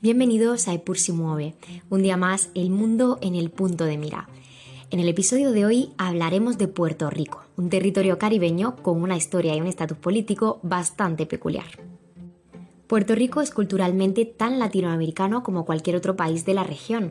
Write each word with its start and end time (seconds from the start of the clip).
Bienvenidos 0.00 0.68
a 0.68 0.74
Epur 0.74 0.96
si 0.96 1.10
mueve, 1.10 1.56
un 1.90 2.04
día 2.04 2.16
más 2.16 2.50
el 2.54 2.70
mundo 2.70 3.18
en 3.20 3.34
el 3.34 3.50
punto 3.50 3.84
de 3.84 3.98
mira. 3.98 4.28
En 4.92 5.00
el 5.00 5.08
episodio 5.08 5.50
de 5.50 5.66
hoy 5.66 5.90
hablaremos 5.98 6.56
de 6.56 6.68
Puerto 6.68 7.10
Rico, 7.10 7.42
un 7.56 7.68
territorio 7.68 8.16
caribeño 8.16 8.76
con 8.76 9.02
una 9.02 9.16
historia 9.16 9.56
y 9.56 9.60
un 9.60 9.66
estatus 9.66 9.98
político 9.98 10.60
bastante 10.62 11.26
peculiar. 11.26 11.66
Puerto 12.86 13.16
Rico 13.16 13.40
es 13.40 13.50
culturalmente 13.50 14.24
tan 14.24 14.60
latinoamericano 14.60 15.42
como 15.42 15.64
cualquier 15.64 15.96
otro 15.96 16.14
país 16.14 16.44
de 16.44 16.54
la 16.54 16.62
región 16.62 17.10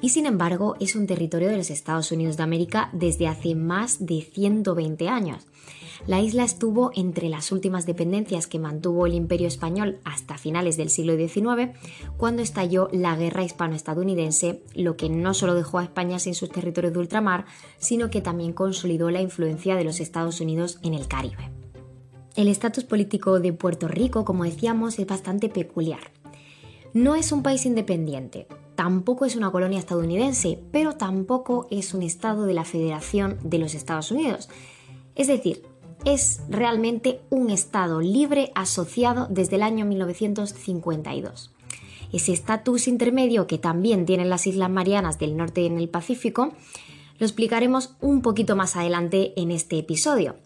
y 0.00 0.10
sin 0.10 0.26
embargo 0.26 0.76
es 0.80 0.96
un 0.96 1.06
territorio 1.06 1.48
de 1.48 1.56
los 1.56 1.70
Estados 1.70 2.12
Unidos 2.12 2.36
de 2.36 2.42
América 2.42 2.90
desde 2.92 3.28
hace 3.28 3.54
más 3.54 4.04
de 4.04 4.22
120 4.22 5.08
años. 5.08 5.46
La 6.06 6.20
isla 6.20 6.44
estuvo 6.44 6.90
entre 6.94 7.28
las 7.28 7.52
últimas 7.52 7.84
dependencias 7.84 8.46
que 8.46 8.58
mantuvo 8.58 9.06
el 9.06 9.14
Imperio 9.14 9.46
español 9.46 9.98
hasta 10.04 10.38
finales 10.38 10.76
del 10.78 10.88
siglo 10.88 11.14
XIX, 11.14 11.76
cuando 12.16 12.42
estalló 12.42 12.88
la 12.92 13.16
guerra 13.16 13.44
hispano-estadounidense, 13.44 14.62
lo 14.74 14.96
que 14.96 15.10
no 15.10 15.34
solo 15.34 15.54
dejó 15.54 15.78
a 15.78 15.84
España 15.84 16.18
sin 16.18 16.34
sus 16.34 16.50
territorios 16.50 16.94
de 16.94 17.00
ultramar, 17.00 17.44
sino 17.78 18.08
que 18.08 18.22
también 18.22 18.54
consolidó 18.54 19.10
la 19.10 19.20
influencia 19.20 19.76
de 19.76 19.84
los 19.84 20.00
Estados 20.00 20.40
Unidos 20.40 20.78
en 20.82 20.94
el 20.94 21.06
Caribe. 21.06 21.50
El 22.34 22.48
estatus 22.48 22.84
político 22.84 23.38
de 23.38 23.52
Puerto 23.52 23.86
Rico, 23.86 24.24
como 24.24 24.44
decíamos, 24.44 24.98
es 24.98 25.06
bastante 25.06 25.48
peculiar. 25.48 26.12
No 26.94 27.14
es 27.14 27.32
un 27.32 27.42
país 27.42 27.66
independiente, 27.66 28.46
tampoco 28.80 29.26
es 29.26 29.36
una 29.36 29.50
colonia 29.50 29.78
estadounidense, 29.78 30.58
pero 30.72 30.94
tampoco 30.94 31.66
es 31.70 31.92
un 31.92 32.02
estado 32.02 32.46
de 32.46 32.54
la 32.54 32.64
Federación 32.64 33.36
de 33.42 33.58
los 33.58 33.74
Estados 33.74 34.10
Unidos. 34.10 34.48
Es 35.14 35.26
decir, 35.26 35.66
es 36.06 36.40
realmente 36.48 37.20
un 37.28 37.50
Estado 37.50 38.00
libre 38.00 38.52
asociado 38.54 39.26
desde 39.28 39.56
el 39.56 39.64
año 39.64 39.84
1952. 39.84 41.52
Ese 42.10 42.32
estatus 42.32 42.88
intermedio 42.88 43.46
que 43.46 43.58
también 43.58 44.06
tienen 44.06 44.30
las 44.30 44.46
Islas 44.46 44.70
Marianas 44.70 45.18
del 45.18 45.36
Norte 45.36 45.66
en 45.66 45.76
el 45.76 45.90
Pacífico 45.90 46.54
lo 47.18 47.26
explicaremos 47.26 47.96
un 48.00 48.22
poquito 48.22 48.56
más 48.56 48.76
adelante 48.76 49.34
en 49.36 49.50
este 49.50 49.76
episodio. 49.76 50.36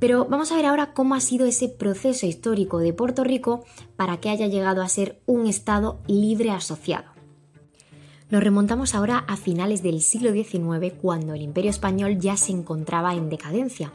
Pero 0.00 0.24
vamos 0.24 0.50
a 0.50 0.56
ver 0.56 0.66
ahora 0.66 0.94
cómo 0.94 1.14
ha 1.14 1.20
sido 1.20 1.46
ese 1.46 1.68
proceso 1.68 2.26
histórico 2.26 2.80
de 2.80 2.92
Puerto 2.92 3.22
Rico 3.22 3.64
para 3.94 4.16
que 4.16 4.30
haya 4.30 4.48
llegado 4.48 4.82
a 4.82 4.88
ser 4.88 5.20
un 5.26 5.46
Estado 5.46 6.00
libre 6.08 6.50
asociado. 6.50 7.15
Nos 8.28 8.42
remontamos 8.42 8.96
ahora 8.96 9.18
a 9.28 9.36
finales 9.36 9.84
del 9.84 10.00
siglo 10.00 10.32
XIX, 10.32 10.92
cuando 11.00 11.34
el 11.34 11.42
imperio 11.42 11.70
español 11.70 12.18
ya 12.18 12.36
se 12.36 12.50
encontraba 12.50 13.14
en 13.14 13.28
decadencia. 13.28 13.92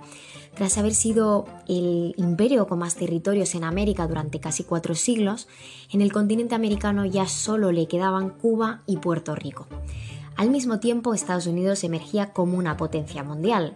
Tras 0.56 0.78
haber 0.78 0.94
sido 0.94 1.48
el 1.68 2.14
imperio 2.16 2.66
con 2.66 2.80
más 2.80 2.96
territorios 2.96 3.56
en 3.56 3.66
América 3.66 4.08
durante 4.08 4.40
casi 4.40 4.64
cuatro 4.64 4.96
siglos, 4.96 5.50
en 5.92 6.00
el 6.00 6.14
continente 6.14 6.56
americano 6.56 7.06
ya 7.06 7.28
solo 7.28 7.74
le 7.74 7.90
quedaban 7.90 8.30
Cuba 8.30 8.84
y 8.88 8.98
Puerto 8.98 9.36
Rico. 9.36 9.68
Al 10.38 10.50
mismo 10.50 10.80
tiempo, 10.80 11.14
Estados 11.14 11.46
Unidos 11.46 11.84
emergía 11.84 12.32
como 12.32 12.58
una 12.58 12.78
potencia 12.78 13.24
mundial. 13.24 13.76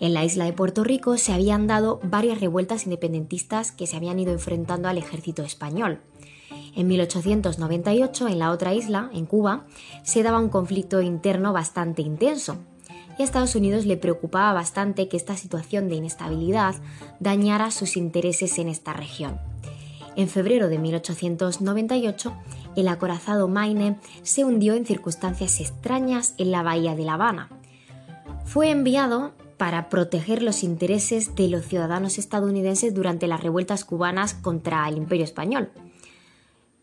En 0.00 0.14
la 0.14 0.24
isla 0.24 0.46
de 0.46 0.52
Puerto 0.52 0.82
Rico 0.82 1.16
se 1.16 1.32
habían 1.32 1.68
dado 1.68 2.00
varias 2.02 2.40
revueltas 2.40 2.84
independentistas 2.84 3.70
que 3.70 3.86
se 3.86 3.96
habían 3.96 4.18
ido 4.18 4.32
enfrentando 4.32 4.88
al 4.88 4.98
ejército 4.98 5.44
español. 5.44 6.00
En 6.76 6.88
1898, 6.88 8.28
en 8.28 8.38
la 8.38 8.50
otra 8.50 8.74
isla, 8.74 9.10
en 9.14 9.24
Cuba, 9.24 9.64
se 10.02 10.22
daba 10.22 10.38
un 10.38 10.50
conflicto 10.50 11.00
interno 11.00 11.54
bastante 11.54 12.02
intenso. 12.02 12.58
Y 13.18 13.22
a 13.22 13.24
Estados 13.24 13.54
Unidos 13.54 13.86
le 13.86 13.96
preocupaba 13.96 14.52
bastante 14.52 15.08
que 15.08 15.16
esta 15.16 15.38
situación 15.38 15.88
de 15.88 15.96
inestabilidad 15.96 16.74
dañara 17.18 17.70
sus 17.70 17.96
intereses 17.96 18.58
en 18.58 18.68
esta 18.68 18.92
región. 18.92 19.40
En 20.16 20.28
febrero 20.28 20.68
de 20.68 20.78
1898, 20.78 22.34
el 22.76 22.88
acorazado 22.88 23.48
Maine 23.48 23.98
se 24.22 24.44
hundió 24.44 24.74
en 24.74 24.84
circunstancias 24.84 25.60
extrañas 25.60 26.34
en 26.36 26.50
la 26.50 26.62
bahía 26.62 26.94
de 26.94 27.04
La 27.04 27.14
Habana. 27.14 27.48
Fue 28.44 28.70
enviado 28.70 29.32
para 29.56 29.88
proteger 29.88 30.42
los 30.42 30.62
intereses 30.62 31.34
de 31.34 31.48
los 31.48 31.64
ciudadanos 31.64 32.18
estadounidenses 32.18 32.92
durante 32.92 33.26
las 33.26 33.42
revueltas 33.42 33.86
cubanas 33.86 34.34
contra 34.34 34.86
el 34.88 34.98
Imperio 34.98 35.24
español 35.24 35.70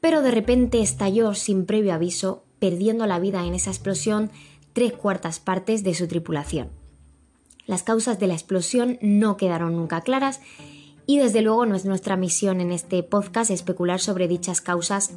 pero 0.03 0.21
de 0.21 0.31
repente 0.31 0.81
estalló 0.81 1.33
sin 1.33 1.65
previo 1.65 1.93
aviso, 1.93 2.43
perdiendo 2.59 3.07
la 3.07 3.19
vida 3.19 3.45
en 3.45 3.55
esa 3.55 3.69
explosión 3.69 4.31
tres 4.73 4.91
cuartas 4.91 5.39
partes 5.39 5.81
de 5.81 5.93
su 5.93 6.09
tripulación. 6.09 6.67
Las 7.67 7.83
causas 7.83 8.19
de 8.19 8.27
la 8.27 8.33
explosión 8.33 8.97
no 8.99 9.37
quedaron 9.37 9.77
nunca 9.77 10.01
claras 10.01 10.41
y 11.05 11.19
desde 11.19 11.41
luego 11.41 11.65
no 11.65 11.75
es 11.75 11.85
nuestra 11.85 12.17
misión 12.17 12.59
en 12.59 12.73
este 12.73 13.01
podcast 13.01 13.49
especular 13.49 14.01
sobre 14.01 14.27
dichas 14.27 14.59
causas 14.59 15.13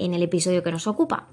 en 0.00 0.14
el 0.14 0.22
episodio 0.24 0.64
que 0.64 0.72
nos 0.72 0.88
ocupa. 0.88 1.28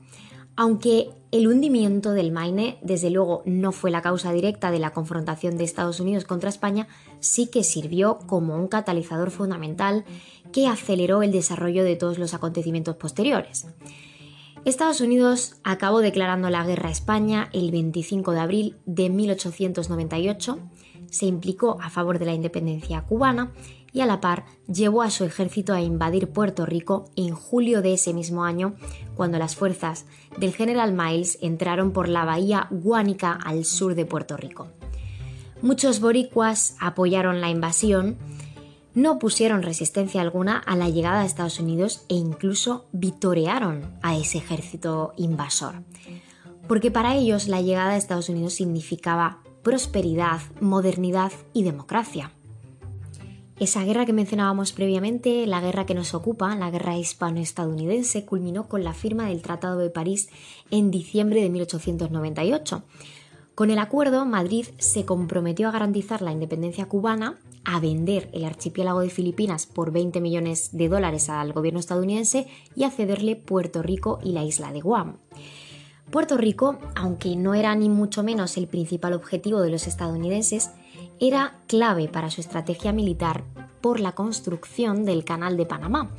Aunque 0.56 1.10
el 1.32 1.48
hundimiento 1.48 2.12
del 2.12 2.32
Maine, 2.32 2.78
desde 2.82 3.10
luego, 3.10 3.42
no 3.46 3.72
fue 3.72 3.90
la 3.90 4.02
causa 4.02 4.34
directa 4.34 4.70
de 4.70 4.80
la 4.80 4.92
confrontación 4.92 5.58
de 5.58 5.64
Estados 5.64 6.00
Unidos 6.00 6.26
contra 6.26 6.50
España, 6.50 6.88
sí 7.20 7.48
que 7.48 7.64
sirvió 7.64 8.20
como 8.28 8.56
un 8.56 8.68
catalizador 8.68 9.32
fundamental 9.32 10.04
que 10.52 10.68
aceleró 10.68 11.24
el 11.24 11.32
desarrollo 11.32 11.84
de 11.84 11.96
todos 11.96 12.20
los 12.20 12.34
acontecimientos 12.34 12.98
posteriores. 12.98 13.68
Estados 14.66 15.02
Unidos 15.02 15.56
acabó 15.64 16.02
declarando 16.02 16.50
la 16.50 16.66
guerra 16.66 16.90
a 16.90 16.92
España 16.92 17.50
el 17.52 17.72
25 17.72 18.34
de 18.34 18.40
abril 18.40 18.78
de 18.86 19.10
1898, 19.10 20.60
se 21.10 21.26
implicó 21.26 21.78
a 21.82 21.90
favor 21.90 22.20
de 22.20 22.26
la 22.26 22.34
independencia 22.34 23.02
cubana 23.02 23.52
y 23.94 24.02
a 24.02 24.06
la 24.06 24.22
par 24.22 24.46
llevó 24.68 25.02
a 25.02 25.09
su 25.09 25.24
ejército 25.24 25.74
a 25.74 25.81
invadir 25.81 26.29
Puerto 26.29 26.66
Rico 26.66 27.09
en 27.16 27.34
julio 27.34 27.81
de 27.81 27.94
ese 27.94 28.13
mismo 28.13 28.44
año, 28.44 28.75
cuando 29.16 29.38
las 29.38 29.56
fuerzas 29.56 30.06
del 30.38 30.53
general 30.53 30.94
Miles 30.94 31.38
entraron 31.41 31.91
por 31.91 32.07
la 32.07 32.25
bahía 32.25 32.68
Guánica 32.69 33.34
al 33.34 33.66
sur 33.66 33.96
de 33.96 34.06
Puerto 34.06 34.38
Rico. 34.38 34.68
Muchos 35.62 36.00
boricuas 36.00 36.75
apoyaron 36.79 37.40
la 37.41 37.50
invasión, 37.50 38.18
no 38.94 39.19
pusieron 39.19 39.62
resistencia 39.62 40.22
alguna 40.22 40.58
a 40.58 40.75
la 40.75 40.90
llegada 40.90 41.22
de 41.22 41.28
Estados 41.28 41.59
Unidos 41.59 42.03
e 42.09 42.16
incluso 42.16 42.88
vitorearon 42.91 43.97
a 44.02 44.18
ese 44.18 44.40
ejército 44.40 45.13
invasor. 45.18 45.84
Porque 46.68 46.91
para 46.91 47.16
ellos 47.16 47.47
la 47.47 47.62
llegada 47.62 47.91
de 47.91 48.00
Estados 48.00 48.29
Unidos 48.29 48.53
significaba 48.53 49.40
prosperidad, 49.62 50.41
modernidad 50.59 51.31
y 51.53 51.63
democracia. 51.63 52.31
Esa 53.62 53.84
guerra 53.84 54.08
que 54.08 54.12
mencionábamos 54.12 54.72
previamente, 54.72 55.46
la 55.46 55.62
guerra 55.62 55.86
que 55.86 55.94
nos 55.94 56.16
ocupa, 56.16 56.56
la 56.56 56.72
guerra 56.72 56.98
hispano-estadounidense, 56.98 58.26
culminó 58.26 58.68
con 58.68 58.84
la 58.84 58.96
firma 58.96 59.28
del 59.28 59.44
Tratado 59.44 59.78
de 59.78 59.92
París 59.92 60.30
en 60.72 60.90
diciembre 60.90 61.44
de 61.44 61.52
1898. 61.52 62.82
Con 63.54 63.70
el 63.70 63.78
acuerdo, 63.78 64.26
Madrid 64.26 64.66
se 64.80 65.06
comprometió 65.06 65.68
a 65.68 65.72
garantizar 65.72 66.24
la 66.24 66.32
independencia 66.32 66.88
cubana, 66.88 67.38
a 67.64 67.80
vender 67.80 68.32
el 68.34 68.46
archipiélago 68.46 69.02
de 69.02 69.12
Filipinas 69.12 69.68
por 69.68 69.92
20 69.92 70.22
millones 70.22 70.72
de 70.72 70.90
dólares 70.90 71.30
al 71.30 71.54
gobierno 71.54 71.80
estadounidense 71.80 72.48
y 72.76 72.86
a 72.86 72.90
cederle 72.90 73.36
Puerto 73.36 73.84
Rico 73.84 74.18
y 74.24 74.32
la 74.32 74.44
isla 74.44 74.74
de 74.74 74.82
Guam. 74.82 75.18
Puerto 76.10 76.36
Rico, 76.36 76.80
aunque 76.96 77.36
no 77.36 77.54
era 77.54 77.76
ni 77.76 77.90
mucho 77.90 78.24
menos 78.24 78.58
el 78.58 78.68
principal 78.68 79.14
objetivo 79.14 79.62
de 79.62 79.70
los 79.70 79.86
estadounidenses, 79.86 80.72
era 81.22 81.54
clave 81.68 82.08
para 82.08 82.32
su 82.32 82.42
estrategia 82.42 82.92
militar 82.92 83.44
por 83.80 84.00
la 84.00 84.14
construcción 84.14 85.06
del 85.06 85.24
Canal 85.24 85.56
de 85.56 85.68
Panamá. 85.68 86.09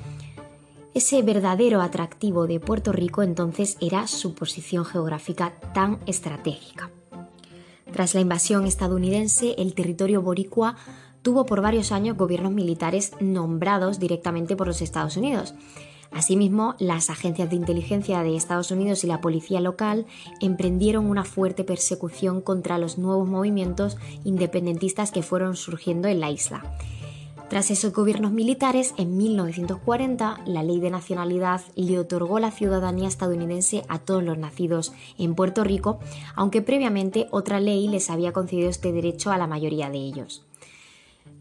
Ese 0.95 1.23
verdadero 1.23 1.81
atractivo 1.81 2.47
de 2.47 2.61
Puerto 2.61 2.93
Rico 2.93 3.25
entonces 3.25 3.77
era 3.81 4.07
su 4.07 4.35
posición 4.35 4.85
geográfica 4.85 5.55
tan 5.75 5.99
estratégica. 6.07 6.89
Tras 7.93 8.15
la 8.15 8.21
invasión 8.21 8.65
estadounidense, 8.65 9.57
el 9.59 9.75
territorio 9.75 10.23
boricua 10.23 10.77
tuvo 11.23 11.47
por 11.47 11.63
varios 11.63 11.91
años 11.91 12.17
gobiernos 12.17 12.53
militares 12.53 13.13
nombrados 13.21 13.99
directamente 13.99 14.55
por 14.55 14.69
los 14.69 14.83
Estados 14.83 15.17
Unidos. 15.17 15.53
Asimismo, 16.15 16.75
las 16.79 17.09
agencias 17.09 17.49
de 17.49 17.57
inteligencia 17.57 18.23
de 18.23 18.37
Estados 18.37 18.71
Unidos 18.71 19.03
y 19.03 19.07
la 19.07 19.21
policía 19.21 19.61
local 19.61 20.07
emprendieron 20.41 21.07
una 21.07 21.25
fuerte 21.25 21.65
persecución 21.65 22.43
contra 22.43 22.79
los 22.79 22.99
nuevos 22.99 23.29
movimientos 23.29 23.97
independentistas 24.25 25.11
que 25.11 25.23
fueron 25.23 25.57
surgiendo 25.57 26.09
en 26.09 26.21
la 26.21 26.31
isla. 26.31 26.77
Tras 27.53 27.71
esos 27.71 27.93
gobiernos 27.93 28.33
militares, 28.33 28.95
en 28.97 29.19
1940, 29.19 30.41
la 30.47 30.63
ley 30.63 30.81
de 30.81 30.91
nacionalidad 30.91 31.61
le 31.77 31.99
otorgó 31.99 32.39
la 32.39 32.51
ciudadanía 32.51 33.09
estadounidense 33.09 33.83
a 33.89 33.99
todos 33.99 34.23
los 34.23 34.39
nacidos 34.39 34.95
en 35.19 35.35
Puerto 35.35 35.63
Rico, 35.63 35.99
aunque 36.35 36.63
previamente 36.63 37.29
otra 37.31 37.61
ley 37.61 37.89
les 37.89 38.09
había 38.09 38.33
concedido 38.33 38.71
este 38.71 38.91
derecho 38.91 39.33
a 39.33 39.37
la 39.37 39.47
mayoría 39.47 39.91
de 39.91 39.99
ellos. 39.99 40.47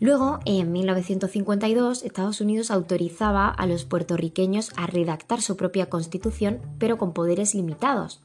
Luego, 0.01 0.39
en 0.45 0.71
1952, 0.71 2.01
Estados 2.01 2.41
Unidos 2.41 2.71
autorizaba 2.71 3.47
a 3.47 3.67
los 3.67 3.85
puertorriqueños 3.85 4.71
a 4.75 4.87
redactar 4.87 5.43
su 5.43 5.55
propia 5.55 5.91
constitución, 5.91 6.59
pero 6.79 6.97
con 6.97 7.13
poderes 7.13 7.53
limitados. 7.53 8.19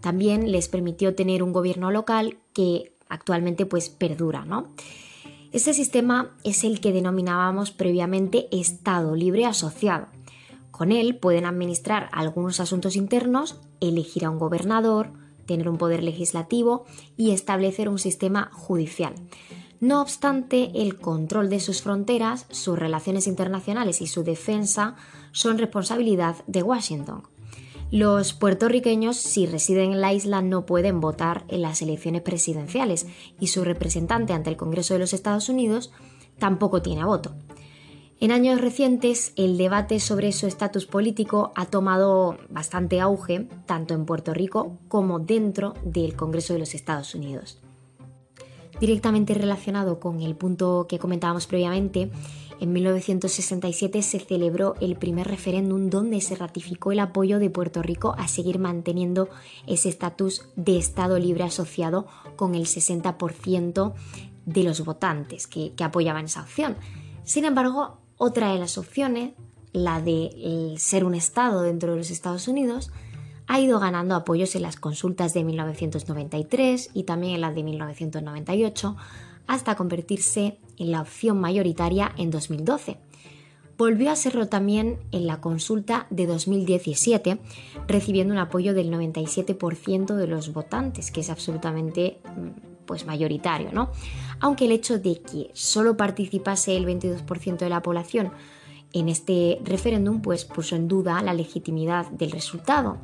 También 0.00 0.50
les 0.50 0.68
permitió 0.68 1.14
tener 1.14 1.44
un 1.44 1.52
gobierno 1.52 1.92
local 1.92 2.38
que 2.52 2.96
actualmente 3.08 3.64
pues 3.64 3.90
perdura, 3.90 4.44
¿no? 4.44 4.66
Este 5.52 5.72
sistema 5.72 6.34
es 6.42 6.64
el 6.64 6.80
que 6.80 6.90
denominábamos 6.90 7.70
previamente 7.70 8.48
Estado 8.50 9.14
Libre 9.14 9.46
Asociado, 9.46 10.08
Con 10.72 10.90
él 10.90 11.14
pueden 11.14 11.46
administrar 11.46 12.08
algunos 12.10 12.58
asuntos 12.58 12.96
internos, 12.96 13.60
elegir 13.78 14.24
a 14.24 14.30
un 14.30 14.40
gobernador, 14.40 15.12
tener 15.46 15.68
un 15.68 15.78
poder 15.78 16.02
legislativo 16.02 16.86
y 17.16 17.30
establecer 17.30 17.88
un 17.88 18.00
sistema 18.00 18.50
judicial. 18.52 19.14
No 19.80 20.00
obstante, 20.00 20.70
el 20.74 20.98
control 20.98 21.50
de 21.50 21.60
sus 21.60 21.82
fronteras, 21.82 22.46
sus 22.50 22.78
relaciones 22.78 23.26
internacionales 23.26 24.00
y 24.00 24.06
su 24.06 24.24
defensa 24.24 24.96
son 25.32 25.58
responsabilidad 25.58 26.36
de 26.46 26.62
Washington. 26.62 27.22
Los 27.90 28.32
puertorriqueños, 28.32 29.16
si 29.16 29.46
residen 29.46 29.92
en 29.92 30.00
la 30.00 30.12
isla, 30.12 30.42
no 30.42 30.66
pueden 30.66 31.00
votar 31.00 31.44
en 31.48 31.62
las 31.62 31.82
elecciones 31.82 32.22
presidenciales 32.22 33.06
y 33.38 33.48
su 33.48 33.62
representante 33.62 34.32
ante 34.32 34.50
el 34.50 34.56
Congreso 34.56 34.94
de 34.94 35.00
los 35.00 35.12
Estados 35.12 35.48
Unidos 35.48 35.92
tampoco 36.38 36.82
tiene 36.82 37.04
voto. 37.04 37.34
En 38.20 38.32
años 38.32 38.60
recientes, 38.60 39.32
el 39.36 39.58
debate 39.58 40.00
sobre 40.00 40.32
su 40.32 40.46
estatus 40.46 40.86
político 40.86 41.52
ha 41.56 41.66
tomado 41.66 42.38
bastante 42.48 43.00
auge, 43.00 43.48
tanto 43.66 43.92
en 43.94 44.06
Puerto 44.06 44.32
Rico 44.32 44.78
como 44.88 45.18
dentro 45.18 45.74
del 45.84 46.16
Congreso 46.16 46.54
de 46.54 46.60
los 46.60 46.74
Estados 46.74 47.14
Unidos. 47.14 47.63
Directamente 48.80 49.34
relacionado 49.34 50.00
con 50.00 50.20
el 50.20 50.34
punto 50.34 50.86
que 50.88 50.98
comentábamos 50.98 51.46
previamente, 51.46 52.10
en 52.60 52.72
1967 52.72 54.02
se 54.02 54.20
celebró 54.20 54.74
el 54.80 54.96
primer 54.96 55.26
referéndum 55.26 55.90
donde 55.90 56.20
se 56.20 56.36
ratificó 56.36 56.92
el 56.92 57.00
apoyo 57.00 57.38
de 57.38 57.50
Puerto 57.50 57.82
Rico 57.82 58.14
a 58.16 58.28
seguir 58.28 58.58
manteniendo 58.58 59.28
ese 59.66 59.88
estatus 59.88 60.46
de 60.56 60.78
Estado 60.78 61.18
libre 61.18 61.44
asociado 61.44 62.06
con 62.36 62.54
el 62.54 62.66
60% 62.66 63.92
de 64.46 64.62
los 64.62 64.84
votantes 64.84 65.46
que, 65.46 65.72
apoyaban 65.80 66.26
esa 66.26 66.42
opción. 66.42 66.76
Sin 67.24 67.44
embargo, 67.44 67.98
otra 68.18 68.52
de 68.52 68.58
las 68.58 68.78
opciones, 68.78 69.32
la 69.72 70.00
de 70.00 70.74
ser 70.78 71.04
un 71.04 71.14
Estado 71.14 71.62
dentro 71.62 71.92
de 71.92 71.98
los 71.98 72.10
Estados 72.10 72.46
Unidos, 72.48 72.90
ha 73.46 73.60
ido 73.60 73.78
ganando 73.80 74.14
apoyos 74.14 74.54
en 74.56 74.62
las 74.62 74.76
consultas 74.76 75.34
de 75.34 75.44
1993 75.44 76.90
y 76.94 77.02
también 77.04 77.34
en 77.34 77.40
las 77.40 77.54
de 77.54 77.62
1998, 77.62 78.96
hasta 79.46 79.74
convertirse 79.74 80.58
en 80.78 80.90
la 80.90 81.02
opción 81.02 81.40
mayoritaria 81.40 82.12
en 82.16 82.30
2012. 82.30 82.98
Volvió 83.76 84.10
a 84.12 84.16
serlo 84.16 84.48
también 84.48 84.98
en 85.10 85.26
la 85.26 85.40
consulta 85.40 86.06
de 86.10 86.26
2017, 86.26 87.40
recibiendo 87.88 88.32
un 88.32 88.38
apoyo 88.38 88.72
del 88.72 88.90
97% 88.90 90.14
de 90.14 90.26
los 90.28 90.52
votantes, 90.52 91.10
que 91.10 91.20
es 91.20 91.30
absolutamente 91.30 92.18
mm, 92.24 92.84
pues 92.86 93.04
mayoritario, 93.04 93.72
¿no? 93.72 93.90
Aunque 94.40 94.66
el 94.66 94.72
hecho 94.72 94.98
de 94.98 95.20
que 95.20 95.50
solo 95.54 95.96
participase 95.96 96.76
el 96.76 96.86
22% 96.86 97.58
de 97.58 97.68
la 97.68 97.82
población 97.82 98.30
en 98.94 99.08
este 99.08 99.60
referéndum 99.64 100.22
pues 100.22 100.44
puso 100.46 100.76
en 100.76 100.88
duda 100.88 101.20
la 101.20 101.34
legitimidad 101.34 102.10
del 102.10 102.30
resultado. 102.30 102.96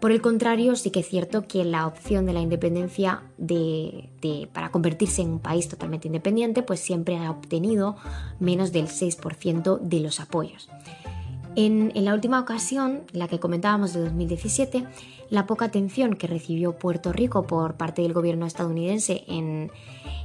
Por 0.00 0.12
el 0.12 0.20
contrario, 0.20 0.76
sí 0.76 0.90
que 0.90 1.00
es 1.00 1.08
cierto 1.08 1.48
que 1.48 1.64
la 1.64 1.86
opción 1.86 2.26
de 2.26 2.34
la 2.34 2.42
independencia 2.42 3.22
de, 3.38 4.10
para 4.52 4.70
convertirse 4.70 5.22
en 5.22 5.30
un 5.30 5.38
país 5.38 5.66
totalmente 5.66 6.08
independiente 6.08 6.62
pues 6.62 6.80
siempre 6.80 7.16
ha 7.16 7.30
obtenido 7.30 7.96
menos 8.38 8.70
del 8.70 8.88
6% 8.88 9.80
de 9.80 10.00
los 10.00 10.20
apoyos. 10.20 10.68
En, 11.56 11.92
la 11.94 12.12
última 12.12 12.38
ocasión, 12.38 13.04
la 13.12 13.28
que 13.28 13.40
comentábamos 13.40 13.94
de 13.94 14.00
2017, 14.00 14.84
la 15.30 15.46
poca 15.46 15.64
atención 15.64 16.16
que 16.16 16.26
recibió 16.26 16.76
Puerto 16.76 17.10
Rico 17.10 17.46
por 17.46 17.76
parte 17.76 18.02
del 18.02 18.12
gobierno 18.12 18.44
estadounidense 18.44 19.24
en, 19.26 19.70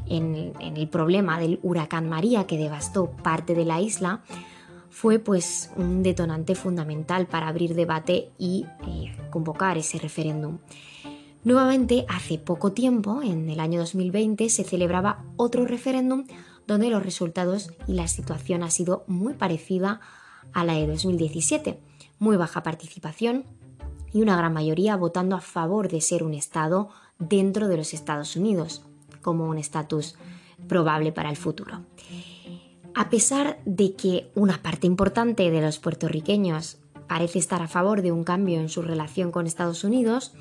el 0.10 0.90
problema 0.90 1.40
del 1.40 1.60
huracán 1.64 2.10
María 2.10 2.48
que 2.48 2.58
devastó 2.58 3.12
parte 3.12 3.54
de 3.54 3.64
la 3.64 3.80
isla 3.80 4.24
fue 4.90 5.20
pues 5.20 5.72
un 5.76 6.04
detonante 6.04 6.56
fundamental 6.56 7.28
para 7.28 7.48
abrir 7.48 7.76
debate 7.76 8.32
y 8.38 8.66
eh, 8.88 9.16
convocar 9.30 9.78
ese 9.78 10.00
referéndum. 10.00 10.60
Nuevamente, 11.44 12.06
hace 12.10 12.38
poco 12.38 12.74
tiempo, 12.74 13.22
en 13.22 13.50
el 13.50 13.60
año 13.60 13.80
2020, 13.80 14.50
se 14.50 14.64
celebraba 14.64 15.24
otro 15.38 15.66
referéndum 15.66 16.26
donde 16.68 16.90
los 16.90 17.02
resultados 17.02 17.72
y 17.88 17.94
la 17.94 18.08
situación 18.08 18.62
ha 18.62 18.70
sido 18.70 19.04
muy 19.08 19.34
parecida 19.34 20.02
a 20.54 20.66
la 20.66 20.74
de 20.74 20.88
2017, 20.88 21.80
muy 22.20 22.36
baja 22.38 22.62
participación 22.62 23.46
y 24.12 24.22
una 24.22 24.36
gran 24.36 24.54
mayoría 24.54 24.96
votando 24.96 25.36
a 25.36 25.42
favor 25.42 25.88
de 25.90 26.02
ser 26.02 26.24
un 26.24 26.34
Estado 26.34 26.90
dentro 27.20 27.68
de 27.68 27.78
los 27.78 27.94
Estados 27.94 28.36
Unidos, 28.36 28.84
como 29.22 29.48
un 29.48 29.58
estatus 29.58 30.16
probable 30.68 31.12
para 31.12 31.30
el 31.30 31.38
futuro. 31.38 31.86
A 33.00 33.10
pesar 33.10 33.62
de 33.64 33.96
que 33.96 34.30
una 34.36 34.62
parte 34.62 34.86
importante 34.86 35.50
de 35.52 35.62
los 35.62 35.80
puertorriqueños 35.80 36.80
parece 37.08 37.40
estar 37.40 37.62
a 37.62 37.70
favor 37.70 38.02
de 38.02 38.12
un 38.12 38.26
cambio 38.26 38.60
en 38.60 38.68
su 38.68 38.82
relación 38.82 39.32
con 39.32 39.48
Estados 39.48 39.86
Unidos, 39.86 40.34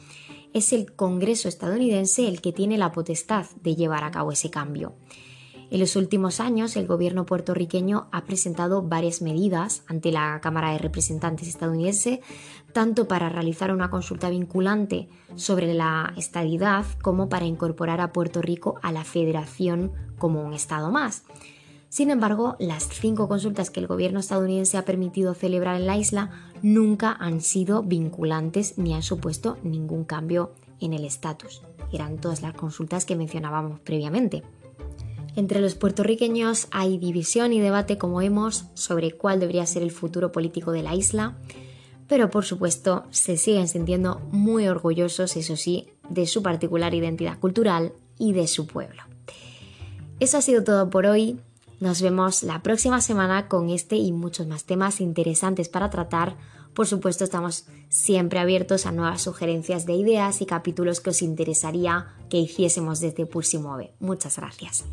es 0.52 0.72
el 0.72 0.92
Congreso 0.92 1.46
estadounidense 1.46 2.26
el 2.26 2.40
que 2.40 2.52
tiene 2.52 2.76
la 2.76 2.90
potestad 2.90 3.46
de 3.62 3.76
llevar 3.76 4.02
a 4.02 4.10
cabo 4.10 4.32
ese 4.32 4.50
cambio. 4.50 4.96
En 5.70 5.78
los 5.78 5.94
últimos 5.94 6.40
años, 6.40 6.74
el 6.74 6.88
gobierno 6.88 7.26
puertorriqueño 7.26 8.08
ha 8.10 8.24
presentado 8.24 8.82
varias 8.82 9.22
medidas 9.22 9.84
ante 9.86 10.10
la 10.10 10.40
Cámara 10.40 10.72
de 10.72 10.78
Representantes 10.78 11.46
estadounidense, 11.46 12.22
tanto 12.72 13.06
para 13.06 13.28
realizar 13.28 13.70
una 13.70 13.88
consulta 13.88 14.30
vinculante 14.30 15.08
sobre 15.36 15.74
la 15.74 16.12
estadidad 16.16 16.86
como 17.02 17.28
para 17.28 17.46
incorporar 17.46 18.00
a 18.00 18.12
Puerto 18.12 18.42
Rico 18.42 18.80
a 18.82 18.90
la 18.90 19.04
federación 19.04 19.92
como 20.18 20.42
un 20.42 20.54
Estado 20.54 20.90
más. 20.90 21.22
Sin 21.88 22.10
embargo, 22.10 22.56
las 22.58 22.88
cinco 22.88 23.28
consultas 23.28 23.70
que 23.70 23.80
el 23.80 23.86
gobierno 23.86 24.20
estadounidense 24.20 24.76
ha 24.76 24.84
permitido 24.84 25.34
celebrar 25.34 25.76
en 25.76 25.86
la 25.86 25.96
isla 25.96 26.30
nunca 26.62 27.12
han 27.12 27.40
sido 27.40 27.82
vinculantes 27.82 28.76
ni 28.76 28.94
han 28.94 29.02
supuesto 29.02 29.56
ningún 29.62 30.04
cambio 30.04 30.52
en 30.80 30.92
el 30.92 31.04
estatus. 31.04 31.62
Eran 31.92 32.18
todas 32.18 32.42
las 32.42 32.54
consultas 32.54 33.04
que 33.04 33.16
mencionábamos 33.16 33.80
previamente. 33.80 34.42
Entre 35.34 35.60
los 35.60 35.74
puertorriqueños 35.76 36.68
hay 36.72 36.98
división 36.98 37.52
y 37.52 37.60
debate, 37.60 37.96
como 37.96 38.16
vemos, 38.16 38.66
sobre 38.74 39.12
cuál 39.12 39.40
debería 39.40 39.64
ser 39.66 39.82
el 39.82 39.90
futuro 39.90 40.32
político 40.32 40.72
de 40.72 40.82
la 40.82 40.94
isla, 40.94 41.38
pero 42.08 42.28
por 42.28 42.44
supuesto 42.44 43.04
se 43.10 43.36
siguen 43.36 43.68
sintiendo 43.68 44.20
muy 44.32 44.66
orgullosos, 44.66 45.36
eso 45.36 45.56
sí, 45.56 45.88
de 46.08 46.26
su 46.26 46.42
particular 46.42 46.94
identidad 46.94 47.38
cultural 47.38 47.92
y 48.18 48.32
de 48.32 48.48
su 48.48 48.66
pueblo. 48.66 49.02
Eso 50.18 50.38
ha 50.38 50.42
sido 50.42 50.64
todo 50.64 50.90
por 50.90 51.06
hoy. 51.06 51.38
Nos 51.80 52.02
vemos 52.02 52.42
la 52.42 52.62
próxima 52.62 53.00
semana 53.00 53.46
con 53.46 53.70
este 53.70 53.96
y 53.96 54.12
muchos 54.12 54.46
más 54.46 54.64
temas 54.64 55.00
interesantes 55.00 55.68
para 55.68 55.90
tratar. 55.90 56.36
Por 56.74 56.86
supuesto, 56.86 57.24
estamos 57.24 57.66
siempre 57.88 58.40
abiertos 58.40 58.84
a 58.84 58.92
nuevas 58.92 59.22
sugerencias 59.22 59.86
de 59.86 59.94
ideas 59.94 60.40
y 60.40 60.46
capítulos 60.46 61.00
que 61.00 61.10
os 61.10 61.22
interesaría 61.22 62.14
que 62.30 62.38
hiciésemos 62.38 63.00
desde 63.00 63.26
Pulsi 63.26 63.58
Mueve. 63.58 63.92
Muchas 64.00 64.36
gracias. 64.36 64.84